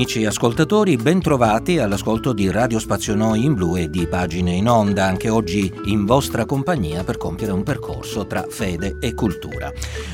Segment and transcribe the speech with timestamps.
[0.00, 5.04] Amici ascoltatori, bentrovati all'ascolto di Radio Spazio Noi in Blu e di Pagine in Onda,
[5.04, 9.70] anche oggi in vostra compagnia per compiere un percorso tra fede e cultura.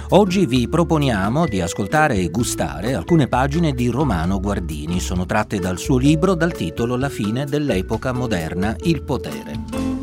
[0.09, 5.79] Oggi vi proponiamo di ascoltare e gustare alcune pagine di Romano Guardini, sono tratte dal
[5.79, 9.96] suo libro dal titolo La fine dell'epoca moderna, il potere.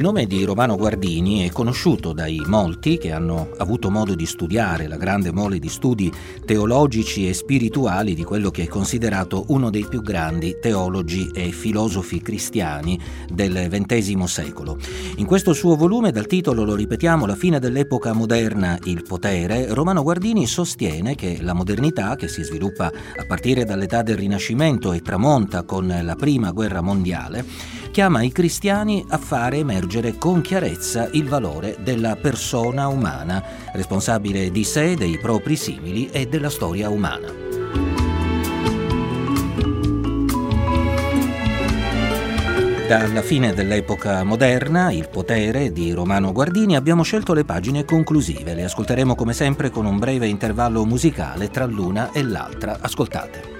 [0.00, 4.88] Il nome di Romano Guardini è conosciuto dai molti che hanno avuto modo di studiare
[4.88, 6.10] la grande mole di studi
[6.46, 12.22] teologici e spirituali di quello che è considerato uno dei più grandi teologi e filosofi
[12.22, 12.98] cristiani
[13.30, 14.78] del XX secolo.
[15.16, 20.02] In questo suo volume, dal titolo lo ripetiamo, La fine dell'epoca moderna, il potere, Romano
[20.02, 25.64] Guardini sostiene che la modernità, che si sviluppa a partire dall'età del Rinascimento e tramonta
[25.64, 27.44] con la Prima Guerra Mondiale,
[27.90, 34.64] chiama i cristiani a fare emergere con chiarezza il valore della persona umana, responsabile di
[34.64, 37.32] sé, dei propri simili e della storia umana.
[42.90, 48.54] Dalla fine dell'epoca moderna, Il potere di Romano Guardini, abbiamo scelto le pagine conclusive.
[48.54, 52.78] Le ascolteremo come sempre con un breve intervallo musicale tra l'una e l'altra.
[52.80, 53.59] Ascoltate.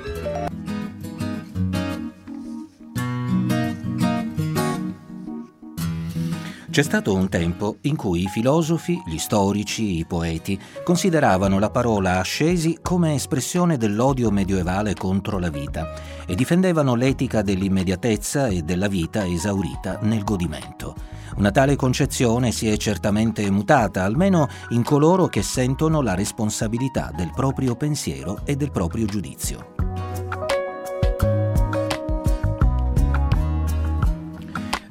[6.80, 12.20] C'è stato un tempo in cui i filosofi, gli storici, i poeti consideravano la parola
[12.20, 15.92] ascesi come espressione dell'odio medievale contro la vita
[16.24, 20.94] e difendevano l'etica dell'immediatezza e della vita esaurita nel godimento.
[21.36, 27.30] Una tale concezione si è certamente mutata, almeno in coloro che sentono la responsabilità del
[27.34, 29.89] proprio pensiero e del proprio giudizio.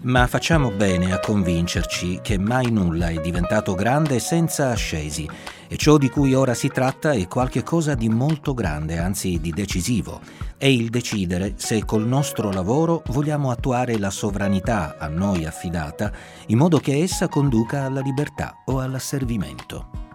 [0.01, 5.29] Ma facciamo bene a convincerci che mai nulla è diventato grande senza ascesi
[5.67, 10.21] e ciò di cui ora si tratta è qualcosa di molto grande, anzi di decisivo.
[10.57, 16.11] È il decidere se col nostro lavoro vogliamo attuare la sovranità a noi affidata
[16.47, 20.08] in modo che essa conduca alla libertà o all'asservimento.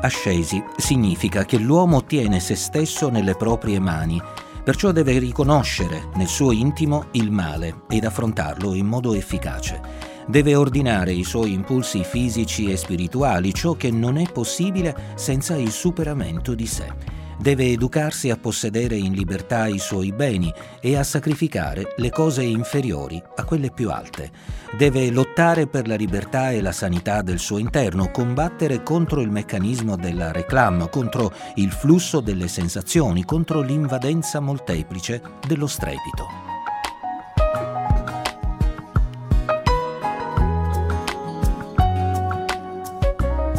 [0.00, 4.20] Ascesi significa che l'uomo tiene se stesso nelle proprie mani,
[4.62, 9.80] perciò deve riconoscere nel suo intimo il male ed affrontarlo in modo efficace.
[10.26, 15.70] Deve ordinare i suoi impulsi fisici e spirituali, ciò che non è possibile senza il
[15.70, 21.94] superamento di sé deve educarsi a possedere in libertà i suoi beni e a sacrificare
[21.96, 24.30] le cose inferiori a quelle più alte.
[24.76, 29.96] Deve lottare per la libertà e la sanità del suo interno, combattere contro il meccanismo
[29.96, 36.47] della reclama, contro il flusso delle sensazioni, contro l'invadenza molteplice dello strepito.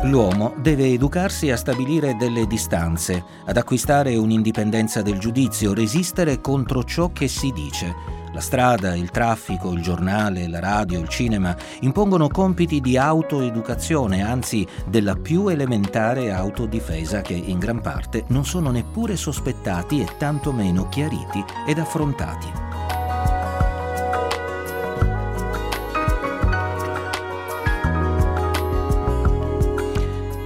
[0.04, 7.12] L'uomo deve educarsi a stabilire delle distanze, ad acquistare un'indipendenza del giudizio, resistere contro ciò
[7.12, 7.94] che si dice.
[8.32, 14.66] La strada, il traffico, il giornale, la radio, il cinema impongono compiti di autoeducazione, anzi
[14.88, 21.44] della più elementare autodifesa che in gran parte non sono neppure sospettati e tantomeno chiariti
[21.68, 22.69] ed affrontati.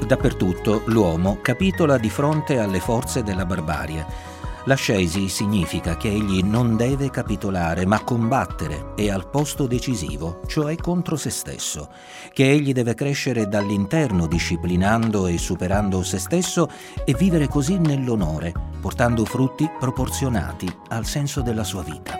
[0.06, 4.06] Dappertutto l'uomo capitola di fronte alle forze della barbarie.
[4.66, 11.18] L'ascesi significa che egli non deve capitolare, ma combattere e al posto decisivo, cioè contro
[11.18, 11.90] se stesso,
[12.32, 16.70] che egli deve crescere dall'interno disciplinando e superando se stesso
[17.04, 22.18] e vivere così nell'onore, portando frutti proporzionati al senso della sua vita.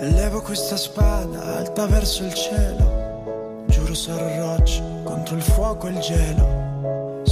[0.00, 5.98] Levo questa spada alta verso il cielo, giuro sarò roccia contro il fuoco e il
[5.98, 6.59] gelo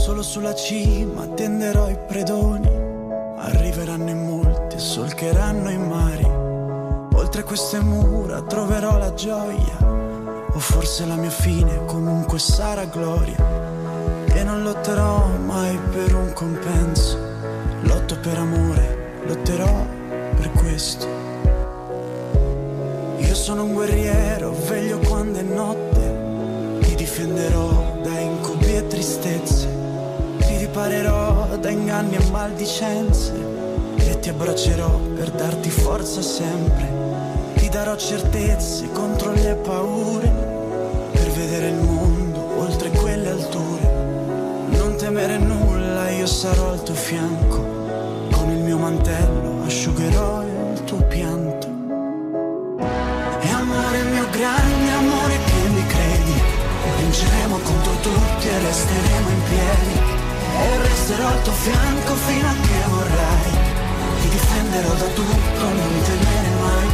[0.09, 2.67] Solo sulla cima tenderò i predoni.
[3.37, 6.25] Arriveranno in molti solcheranno i mari.
[7.13, 9.77] Oltre queste mura troverò la gioia.
[10.51, 13.37] O forse la mia fine comunque sarà gloria.
[14.33, 17.19] E non lotterò mai per un compenso.
[17.83, 19.85] Lotto per amore, lotterò
[20.39, 21.07] per questo.
[23.19, 26.79] Io sono un guerriero, veglio quando è notte.
[26.81, 29.88] Ti difenderò da incubi e tristezze
[30.69, 33.33] riparerò da inganni e maldicenze
[33.97, 36.87] e ti abbraccerò per darti forza sempre.
[37.55, 40.31] Ti darò certezze contro le paure
[41.13, 43.77] per vedere il mondo oltre questo
[44.99, 47.57] temere nulla, io sarò al tuo fianco.
[48.33, 51.67] Con il mio mantello asciugherò il tuo pianto.
[53.41, 56.43] E amore mio grande amore che mi credi,
[56.99, 59.98] vinceremo contro tutti e resteremo in piedi.
[61.09, 63.51] Resterò al tuo fianco fino a che vorrai.
[64.21, 66.89] Ti difenderò da tutto, non temere mai.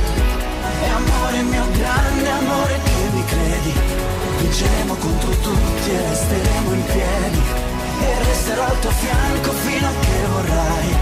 [0.82, 3.72] E amore mio grande amore che mi credi,
[4.38, 7.42] vinceremo contro tutti e resteremo in piedi.
[8.02, 10.96] E resterò al tuo fianco fino a che vorrai.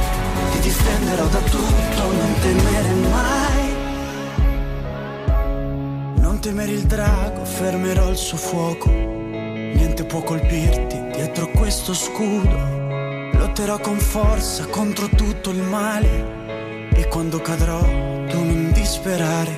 [0.52, 3.74] Ti difenderò da tutto, non temere mai.
[6.14, 8.88] Non temere il drago, fermerò il suo fuoco.
[8.88, 12.81] Niente può colpirti dietro questo scudo.
[13.42, 16.90] Lotterò con forza contro tutto il male.
[16.94, 17.80] E quando cadrò,
[18.28, 19.56] tu non disperare.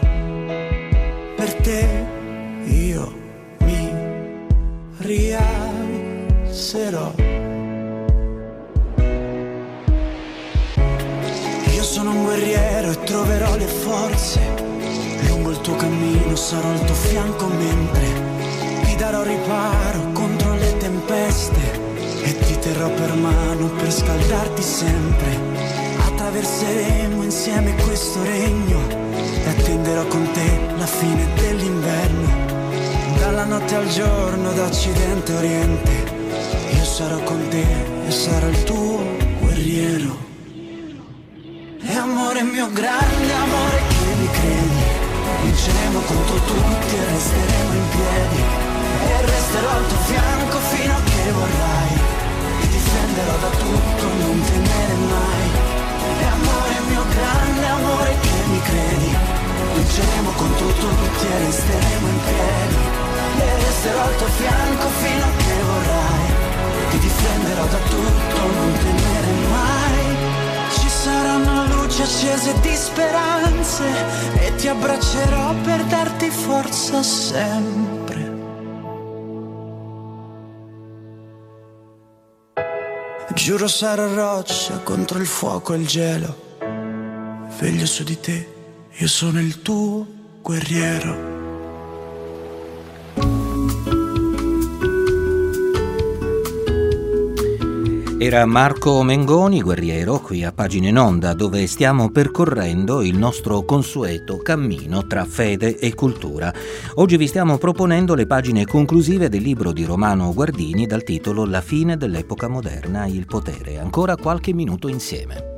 [1.37, 2.07] Per te
[2.65, 3.13] io
[3.59, 3.93] mi
[4.97, 6.33] rialzerò.
[11.75, 14.41] Io sono un guerriero e troverò le forze.
[15.29, 18.07] Lungo il tuo cammino sarò al tuo fianco mentre
[18.85, 21.84] ti darò riparo contro le tempeste
[22.65, 25.39] terrò per mano per scaldarti sempre.
[26.07, 28.81] Attraverseremo insieme questo regno
[29.45, 32.27] e attenderò con te la fine dell'inverno.
[33.19, 35.93] Dalla notte al giorno, da occidente a oriente,
[36.75, 37.67] io sarò con te
[38.07, 39.03] e sarò il tuo
[39.41, 40.17] guerriero.
[41.83, 44.83] E amore mio grande amore che mi credi,
[45.43, 48.43] vinceremo contro tutti e resteremo in piedi.
[49.07, 51.74] E resterò al tuo fianco fino a che vorrai.
[53.25, 55.49] Difenderò da tutto, non temere mai.
[56.21, 59.17] E amore mio grande amore che mi credi,
[59.77, 62.77] vinceremo contro tutti e resteremo in piedi.
[63.39, 66.33] E resterò al tuo fianco fino a che vorrai.
[66.91, 70.17] Ti difenderò da tutto, non temere mai.
[70.79, 73.85] Ci saranno luci accese di speranze
[74.35, 78.04] e ti abbraccerò per darti forza sempre.
[83.35, 86.57] Giuro sarò roccia contro il fuoco e il gelo.
[87.59, 88.49] Veglio su di te,
[88.91, 90.07] io sono il tuo
[90.41, 91.34] guerriero.
[98.25, 104.39] Era Marco Mengoni, guerriero, qui a Pagine in Onda, dove stiamo percorrendo il nostro consueto
[104.39, 106.51] cammino tra fede e cultura.
[106.95, 111.61] Oggi vi stiamo proponendo le pagine conclusive del libro di Romano Guardini dal titolo La
[111.61, 113.79] fine dell'epoca moderna, il potere.
[113.79, 115.54] Ancora qualche minuto insieme.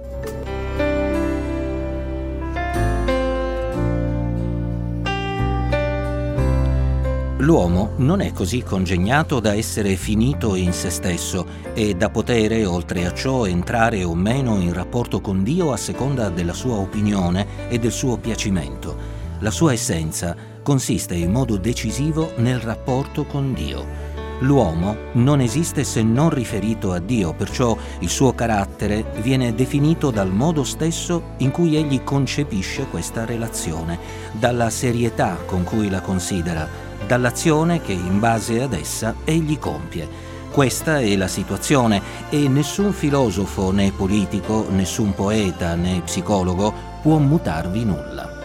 [7.47, 13.07] L'uomo non è così congegnato da essere finito in se stesso e da potere, oltre
[13.07, 17.79] a ciò, entrare o meno in rapporto con Dio a seconda della sua opinione e
[17.79, 18.97] del suo piacimento.
[19.39, 24.15] La sua essenza consiste in modo decisivo nel rapporto con Dio.
[24.41, 30.33] L'uomo non esiste se non riferito a Dio, perciò il suo carattere viene definito dal
[30.33, 33.99] modo stesso in cui egli concepisce questa relazione,
[34.33, 40.09] dalla serietà con cui la considera, dall'azione che in base ad essa egli compie.
[40.51, 46.73] Questa è la situazione e nessun filosofo né politico, nessun poeta né psicologo
[47.03, 48.36] può mutarvi nulla.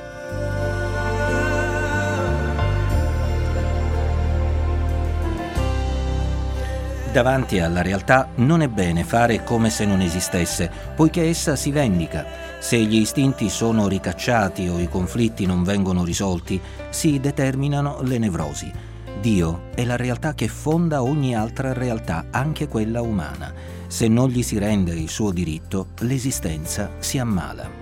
[7.11, 12.25] Davanti alla realtà non è bene fare come se non esistesse, poiché essa si vendica.
[12.59, 18.71] Se gli istinti sono ricacciati o i conflitti non vengono risolti, si determinano le nevrosi.
[19.19, 23.53] Dio è la realtà che fonda ogni altra realtà, anche quella umana.
[23.87, 27.80] Se non gli si rende il suo diritto, l'esistenza si ammala.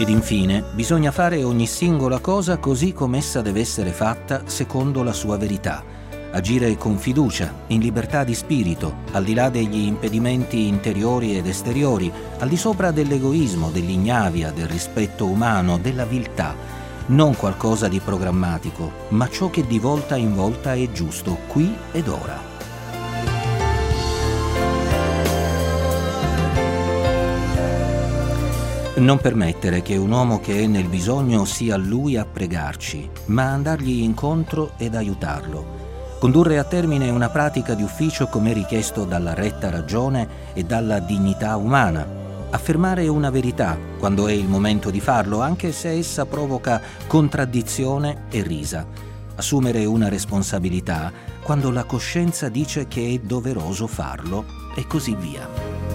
[0.00, 5.12] Ed infine bisogna fare ogni singola cosa così come essa deve essere fatta secondo la
[5.12, 5.84] sua verità.
[6.30, 12.10] Agire con fiducia, in libertà di spirito, al di là degli impedimenti interiori ed esteriori,
[12.38, 16.54] al di sopra dell'egoismo, dell'ignavia, del rispetto umano, della viltà.
[17.08, 22.08] Non qualcosa di programmatico, ma ciò che di volta in volta è giusto, qui ed
[22.08, 22.49] ora.
[29.00, 34.02] Non permettere che un uomo che è nel bisogno sia lui a pregarci, ma andargli
[34.02, 36.18] incontro ed aiutarlo.
[36.18, 41.56] Condurre a termine una pratica di ufficio come richiesto dalla retta ragione e dalla dignità
[41.56, 42.06] umana.
[42.50, 48.42] Affermare una verità quando è il momento di farlo, anche se essa provoca contraddizione e
[48.42, 48.86] risa.
[49.34, 51.10] Assumere una responsabilità
[51.42, 54.44] quando la coscienza dice che è doveroso farlo
[54.76, 55.89] e così via.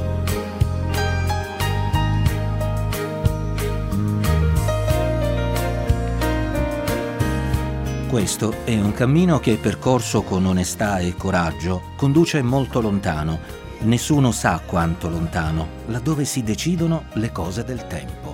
[8.16, 13.40] Questo è un cammino che, percorso con onestà e coraggio, conduce molto lontano.
[13.80, 18.25] Nessuno sa quanto lontano, laddove si decidono le cose del tempo.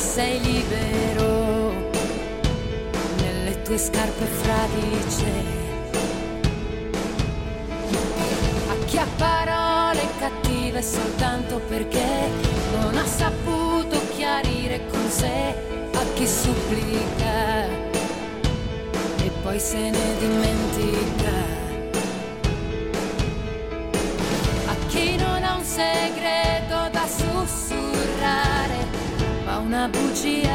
[0.00, 1.72] sei libero
[3.20, 5.32] nelle tue scarpe fradice.
[8.68, 12.28] A chi ha parole cattive soltanto perché
[12.80, 15.54] non ha saputo chiarire con sé
[15.94, 17.64] a chi supplica
[19.22, 21.58] e poi se ne dimentica.
[24.66, 26.59] A chi non ha un segreto
[29.92, 30.49] 不及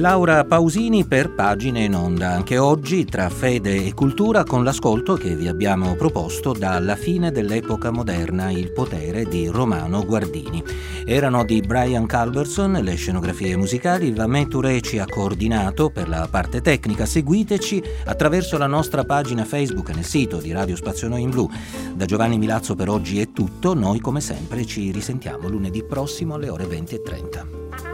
[0.00, 5.36] Laura Pausini per Pagine in Onda, anche oggi tra fede e cultura con l'ascolto che
[5.36, 10.64] vi abbiamo proposto dalla fine dell'epoca moderna, Il potere di Romano Guardini.
[11.04, 16.62] Erano di Brian Culberson le scenografie musicali, Vametu Re ci ha coordinato per la parte
[16.62, 21.46] tecnica, seguiteci attraverso la nostra pagina Facebook nel sito di Radio Spazio Noi in Blu.
[21.94, 26.48] Da Giovanni Milazzo per oggi è tutto, noi come sempre ci risentiamo lunedì prossimo alle
[26.48, 27.89] ore 20.30.